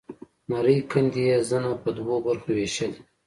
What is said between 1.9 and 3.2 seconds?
دوو برخو وېشلې.